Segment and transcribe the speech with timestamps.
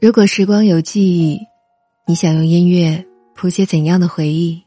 [0.00, 1.40] 如果时光有记忆，
[2.06, 3.04] 你想用音乐
[3.34, 4.62] 谱写怎样的回忆？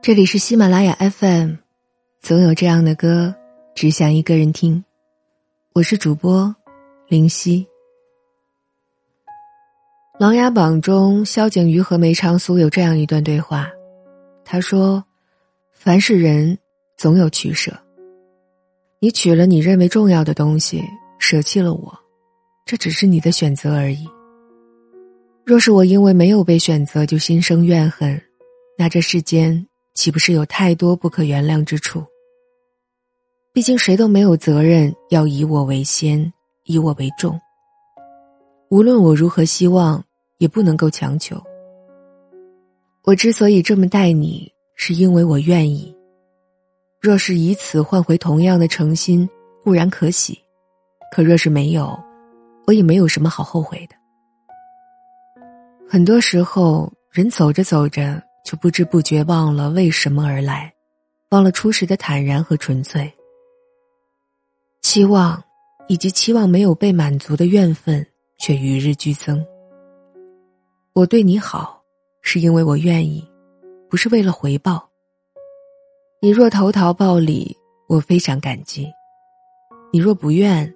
[0.00, 1.54] 这里是喜马拉雅 FM，
[2.20, 3.34] 总有这样的歌，
[3.74, 4.84] 只想一个人听。
[5.72, 6.54] 我是主播
[7.08, 7.66] 林夕。
[10.20, 13.68] 《琅琊榜》中，萧景瑜和梅长苏有这样一段对话，
[14.44, 15.04] 他说
[15.74, 16.56] ：“凡是人，
[16.96, 17.76] 总有取舍。
[19.00, 20.84] 你取了你认为重要的东西，
[21.18, 21.92] 舍弃了我。”
[22.66, 24.08] 这只是你的选择而已。
[25.46, 28.18] 若是我因为没有被选择就心生怨恨，
[28.78, 32.02] 那这世间岂不是有太多不可原谅之处？
[33.52, 36.32] 毕竟谁都没有责任要以我为先，
[36.64, 37.38] 以我为重。
[38.70, 40.02] 无论我如何希望，
[40.38, 41.36] 也不能够强求。
[43.02, 45.94] 我之所以这么待你，是因为我愿意。
[47.02, 49.28] 若是以此换回同样的诚心，
[49.62, 50.32] 固然可喜；
[51.14, 51.94] 可若是没有，
[52.66, 53.94] 我也没有什么好后悔的。
[55.94, 60.74] 很多时候，人走着走着，就不知不觉忘了为什么而来，
[61.30, 63.08] 忘了初时的坦然和纯粹。
[64.82, 65.40] 期望，
[65.86, 68.04] 以及期望没有被满足的怨愤，
[68.40, 69.46] 却与日俱增。
[70.94, 71.80] 我对你好，
[72.22, 73.24] 是因为我愿意，
[73.88, 74.90] 不是为了回报。
[76.20, 77.56] 你若投桃报李，
[77.86, 78.86] 我非常感激；
[79.92, 80.74] 你若不愿，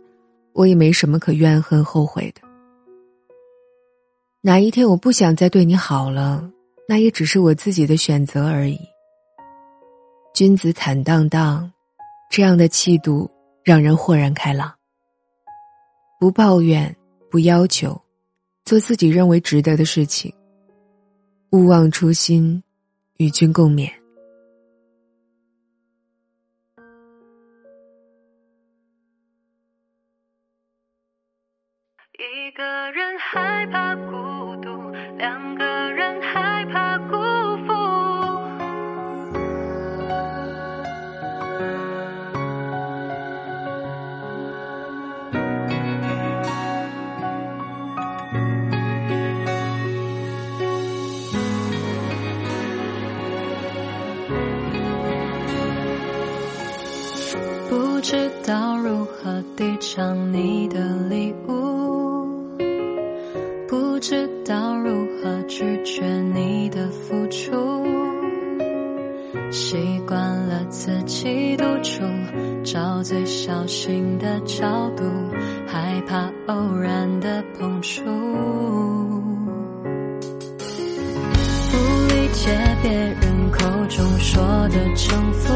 [0.52, 2.48] 我也没什么可怨恨后悔的。
[4.41, 6.48] 哪一天我不想再对你好了，
[6.89, 8.78] 那也只是我自己的选择而已。
[10.33, 11.70] 君子坦荡荡，
[12.30, 13.28] 这样的气度
[13.64, 14.72] 让人豁然开朗。
[16.20, 16.97] 不抱怨，
[17.28, 18.00] 不要求，
[18.64, 20.33] 做自己认为值得的事情。
[21.50, 22.62] 勿忘初心，
[23.17, 23.91] 与君共勉。
[32.20, 33.95] 一个人害怕，
[35.19, 37.16] 两个人害怕辜
[37.66, 37.74] 负。
[57.68, 60.78] 不知道如何抵偿你的
[61.11, 61.68] 礼物。
[63.67, 64.88] 不知道如何
[65.58, 67.85] 拒绝你的付出，
[69.51, 69.77] 习
[70.07, 72.05] 惯了自己独处，
[72.63, 75.02] 找最小心的角度，
[75.67, 78.05] 害怕偶然的碰触。
[80.55, 81.77] 不
[82.07, 83.58] 理解别人口
[83.89, 85.52] 中说的征服，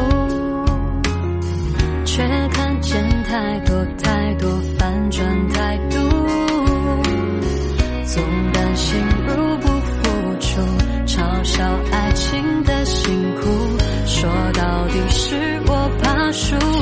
[16.33, 16.72] 束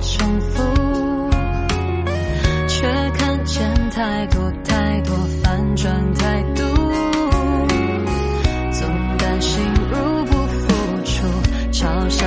[0.00, 0.62] 重复，
[2.68, 2.86] 却
[3.16, 6.62] 看见太多太多反转态度。
[8.70, 10.68] 总担心入不敷
[11.04, 11.26] 出，
[11.72, 12.26] 嘲笑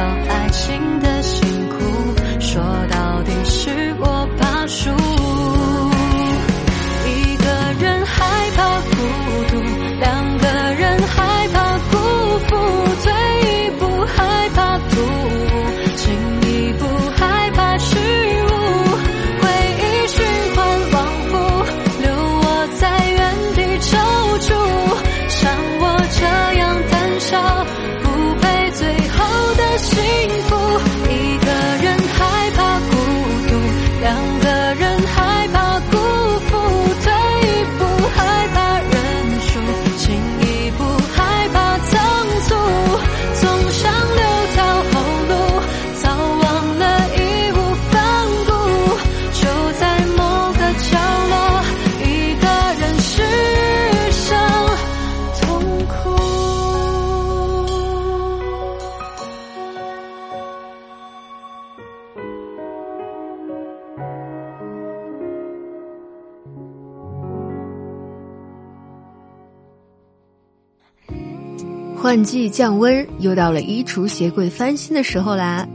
[72.02, 75.68] 换季降温，又到了衣橱鞋柜翻新的时候啦！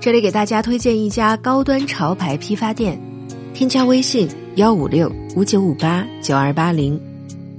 [0.00, 3.00] 这里给大家推荐一家高端潮牌批发店，
[3.54, 7.00] 添加微信幺五六五九五八九二八零，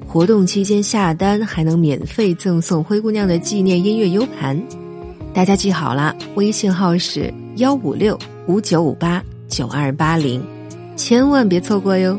[0.07, 4.61] 活动期间下单还能免费赠送灰姑娘的纪念音乐 U 盘，
[5.33, 8.15] 大家记好了，微信号是幺五六
[8.45, 10.39] 五九五八九二八零，
[10.95, 12.15] 千万别错过哟！